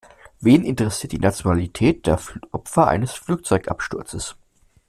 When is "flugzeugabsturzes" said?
3.11-4.35